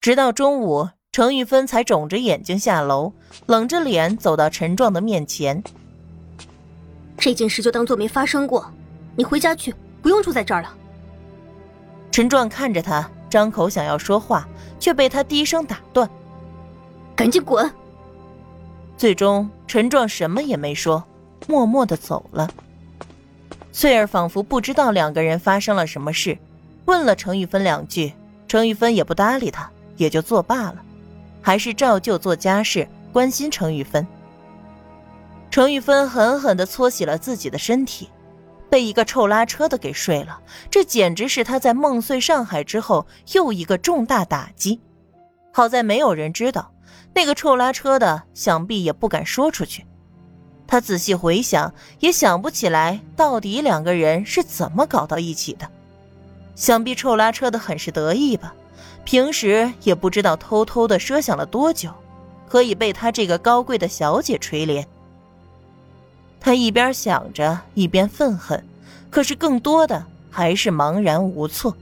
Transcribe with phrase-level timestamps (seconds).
[0.00, 3.12] 直到中午，程玉芬才肿着眼睛下楼，
[3.46, 5.62] 冷着脸走到陈壮的面前。
[7.16, 8.70] 这件事就当做没发生过，
[9.16, 10.72] 你回家去，不用住在这儿了。
[12.12, 14.46] 陈壮看着他，张口想要说话，
[14.78, 16.08] 却被他低声打断
[17.16, 17.68] ：“赶紧滚！”
[18.96, 21.02] 最终，陈壮什么也没说，
[21.48, 22.48] 默默的走了。
[23.72, 26.38] 翠儿仿佛不知道两个人发生了什么事，
[26.84, 28.12] 问了程玉芬两句，
[28.46, 30.76] 程玉芬也不搭理他，也就作罢了，
[31.42, 34.06] 还是照旧做家事，关心程玉芬。
[35.50, 38.08] 程玉芬狠狠地搓洗了自己的身体，
[38.70, 40.40] 被一个臭拉车的给睡了，
[40.70, 44.80] 这简直是她在梦碎上海之后又一个重大打击。
[45.52, 46.72] 好在没有人知道，
[47.14, 49.84] 那个臭拉车的想必也不敢说出去。
[50.66, 55.66] 他仔细回想，也想不起来到底两个人是怎么搞到一起的。
[56.54, 58.54] 想必臭拉车的很是得意吧，
[59.04, 61.90] 平时也不知道偷偷的奢想了多久，
[62.48, 64.84] 可以被他这个高贵的小姐垂怜。
[66.40, 68.64] 他一边想着，一边愤恨，
[69.10, 71.76] 可是更多的还是茫然无措。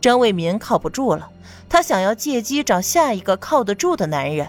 [0.00, 1.30] 张卫民靠不住了，
[1.68, 4.46] 他想要借机找下一个靠得住的男人，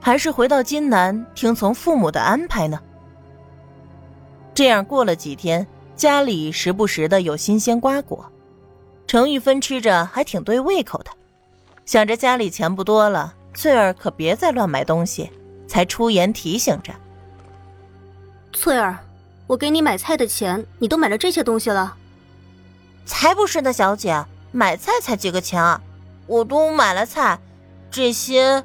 [0.00, 2.78] 还是回到金南听从父母的安排呢？
[4.54, 8.30] 这样过了几天，家里时不时的有新鲜瓜果，
[9.06, 11.10] 程玉芬吃着还挺对胃口的。
[11.84, 15.30] 想着家里钱不多了，翠儿可别再乱买东西，
[15.68, 16.92] 才出言提醒着。
[18.52, 18.98] 翠儿，
[19.46, 21.96] 我给你买菜的钱，你都买了这些东西了？
[23.04, 25.80] 才不是呢，小姐，买菜才几个钱啊！
[26.26, 27.38] 我都买了菜，
[27.90, 28.64] 这些……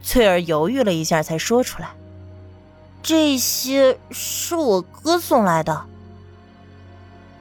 [0.00, 1.90] 翠儿犹豫了一下，才说出来
[3.02, 5.86] ：“这些是我哥送来的。”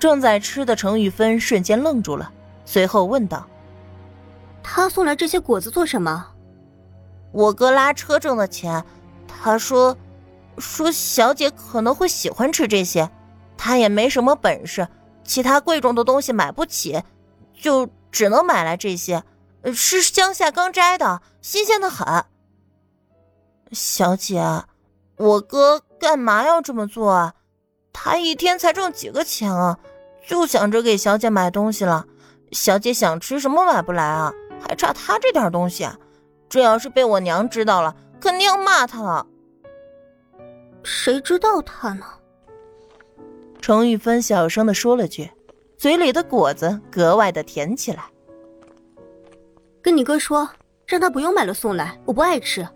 [0.01, 2.31] 正在吃的程玉芬瞬间愣住了，
[2.65, 3.47] 随后问道
[4.61, 6.33] ：“他送来这些果子做什么？”
[7.31, 8.83] 我哥拉车挣的钱，
[9.27, 9.95] 他说。
[10.57, 13.09] 说小姐可能会喜欢吃这些，
[13.57, 14.87] 他也没什么本事，
[15.23, 17.01] 其他贵重的东西买不起，
[17.53, 19.23] 就只能买来这些。
[19.73, 22.25] 是乡下刚摘的，新鲜的很。
[23.71, 24.43] 小姐，
[25.15, 27.33] 我哥干嘛要这么做啊？
[27.93, 29.79] 他一天才挣几个钱啊？
[30.27, 32.05] 就想着给小姐买东西了。
[32.51, 34.33] 小姐想吃什么买不来啊？
[34.59, 35.83] 还差他这点东西？
[35.83, 35.97] 啊
[36.49, 39.25] 这要是被我娘知道了，肯定要骂他了。
[40.83, 42.05] 谁知道他呢？
[43.61, 45.31] 程玉芬小声的说了句，
[45.77, 48.03] 嘴里的果子格外的甜起来。
[49.81, 50.49] 跟你哥说，
[50.85, 52.67] 让他不用买了送来，我不爱吃。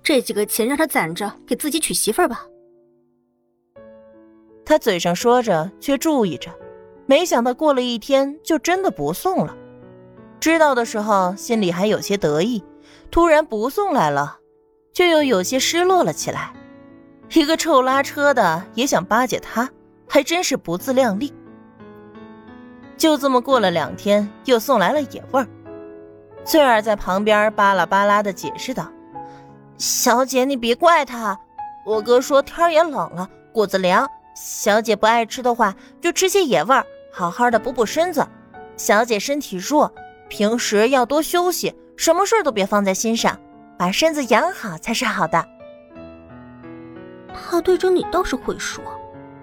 [0.00, 2.46] 这几个钱让他攒着，给自己娶媳妇儿吧。
[4.64, 6.56] 他嘴上说着，却注意着，
[7.06, 9.56] 没想到过了一天，就真的不送了。
[10.40, 12.64] 知道的时候，心里还有些得意，
[13.10, 14.38] 突然不送来了，
[14.92, 16.52] 就又有些失落了起来。
[17.32, 19.70] 一个臭拉车的也想巴结他，
[20.08, 21.32] 还真是不自量力。
[22.96, 25.48] 就这么过了两天，又送来了野味儿。
[26.44, 28.90] 翠儿在旁边巴拉巴拉的解释道
[29.78, 31.38] ：“小姐，你别怪他，
[31.86, 38.26] 我哥说天也冷了，果子凉，小姐不爱吃的话，就吃些野味儿，好好的补补身子。
[38.76, 39.92] 小姐身体弱，
[40.28, 43.38] 平时要多休息，什么事都别放在心上，
[43.78, 45.46] 把身子养好才是好的。”
[47.34, 48.82] 他对着你倒是会说，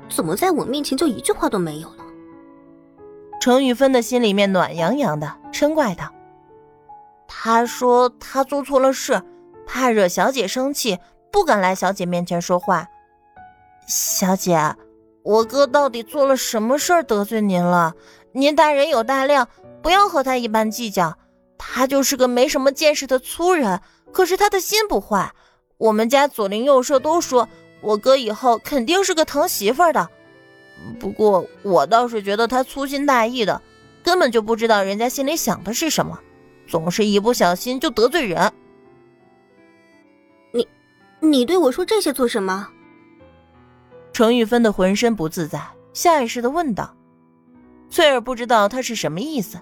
[0.09, 2.03] 怎么在我面前就一句话都没有了？
[3.39, 6.11] 程玉芬的心里面暖洋洋的，嗔怪道
[7.27, 9.21] ：“他说他做错了事，
[9.66, 10.97] 怕惹小姐生气，
[11.31, 12.85] 不敢来小姐面前说话。
[13.89, 14.75] 小姐，
[15.23, 17.95] 我哥到底做了什么事儿得罪您了？
[18.33, 19.47] 您大人有大量，
[19.81, 21.17] 不要和他一般计较。
[21.57, 25.33] 他就是个没什么见识的粗人，可是他的心不坏。
[25.77, 27.50] 我们家左邻右舍都说。”
[27.81, 30.09] 我哥以后肯定是个疼媳妇儿的，
[31.00, 33.61] 不过我倒是觉得他粗心大意的，
[34.03, 36.19] 根本就不知道人家心里想的是什么，
[36.67, 38.51] 总是一不小心就得罪人。
[40.51, 40.68] 你，
[41.21, 42.68] 你对我说这些做什么？
[44.19, 46.94] 程玉芬的浑身不自在，下意识的问道。
[47.89, 49.57] 翠儿不知道他是什么意思。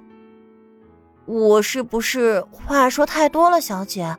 [1.25, 4.17] 我是不是话说太多了，小姐？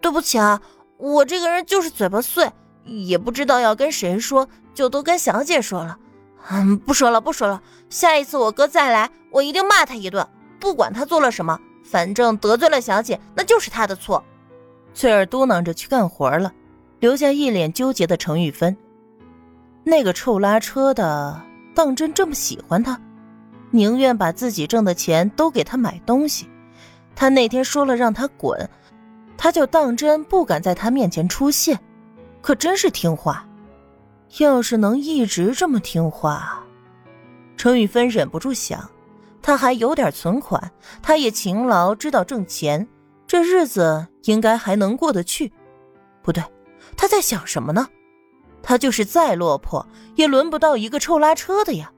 [0.00, 0.62] 对不起啊，
[0.96, 2.48] 我这个人就是嘴巴碎。
[2.84, 5.98] 也不知道要跟谁说，就都跟小姐说了。
[6.50, 7.60] 嗯，不说了，不说了。
[7.90, 10.24] 下一次我哥再来，我一定骂他一顿，
[10.60, 14.22] 不管他做了什么，反正得罪了小姐，那就是他的错。
[14.94, 16.52] 翠儿嘟囔着去干活了，
[17.00, 18.76] 留下一脸纠结的程玉芬。
[19.84, 21.40] 那个臭拉车的，
[21.74, 22.98] 当真这么喜欢他，
[23.70, 26.48] 宁愿把自己挣的钱都给他买东西，
[27.14, 28.68] 他那天说了让他滚，
[29.36, 31.78] 他就当真不敢在他面前出现，
[32.40, 33.46] 可真是听话。
[34.38, 36.64] 要是能一直这么听话，
[37.56, 38.90] 程宇芬忍不住想，
[39.40, 40.72] 他还有点存款，
[41.02, 42.88] 他也勤劳，知道挣钱，
[43.26, 45.52] 这日子应该还能过得去。
[46.22, 46.42] 不对，
[46.96, 47.86] 他在想什么呢？
[48.66, 51.92] 他就是再落魄，也轮不到一个臭拉车的呀。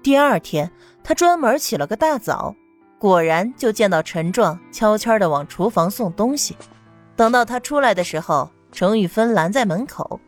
[0.00, 0.70] 第二天，
[1.02, 2.54] 他专门起了个大早，
[3.00, 6.56] 果然就见到陈壮悄悄的往厨房送东西。
[7.16, 10.20] 等到他出来的时候，程玉芬拦在门口。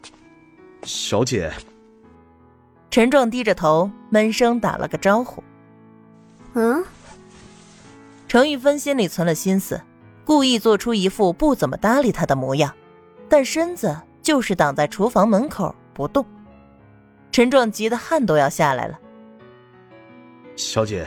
[0.83, 1.53] 小姐，
[2.91, 5.43] 陈壮低着头，闷声打了个招呼。
[6.55, 6.85] 嗯。
[8.27, 9.81] 程玉芬心里存了心思，
[10.25, 12.75] 故意做出一副不怎么搭理他的模样，
[13.29, 13.97] 但身子。
[14.25, 16.25] 就是挡在厨房门口不动，
[17.31, 18.99] 陈壮急得汗都要下来了。
[20.57, 21.07] 小姐，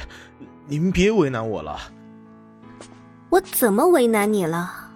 [0.67, 1.77] 您别为难我了。
[3.29, 4.91] 我怎么为难你了？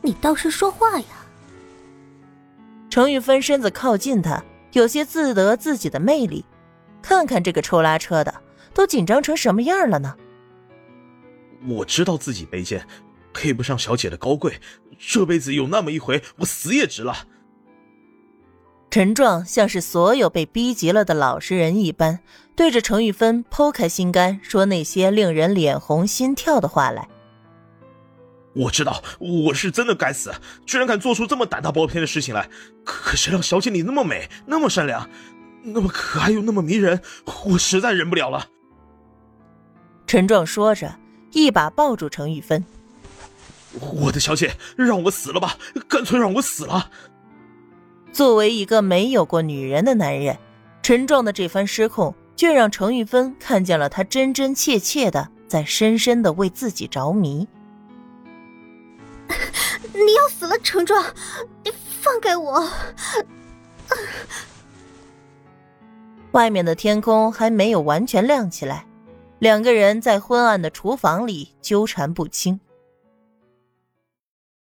[0.00, 1.06] 你倒是说话呀！
[2.88, 4.42] 程玉芬身子靠近他，
[4.72, 6.44] 有些自得自己的魅力。
[7.02, 8.34] 看看这个抽拉车的，
[8.72, 10.16] 都紧张成什么样了呢？
[11.68, 12.86] 我知道自己卑贱，
[13.34, 14.58] 配不上小姐的高贵，
[14.98, 17.14] 这辈子有那么一回，我死也值了。
[18.90, 22.20] 陈壮像是所有被逼急了的老实人一般，
[22.56, 27.06] 对着程玉芬剖开心肝，说那些令人脸红心跳的话来。
[28.54, 30.32] 我知道我是真的该死，
[30.64, 32.48] 居然敢做出这么胆大包天的事情来。
[32.82, 35.08] 可谁让小姐你那么美，那么善良，
[35.62, 37.00] 那么可爱又那么迷人，
[37.44, 38.46] 我实在忍不了了。
[40.06, 40.98] 陈壮说着，
[41.32, 42.64] 一把抱住程玉芬
[43.78, 46.90] ：“我的小姐，让我死了吧，干脆让我死了。”
[48.18, 50.36] 作为一个没有过女人的男人，
[50.82, 57.46] 陈壮的这番失控，却让程玉芬看见了他真真切切的在深深的为自己着迷。
[59.94, 61.00] 你要死了，陈壮，
[61.62, 61.70] 你
[62.02, 62.68] 放开我！
[66.32, 68.84] 外面的天空还没有完全亮起来，
[69.38, 72.58] 两个人在昏暗的厨房里纠缠不清。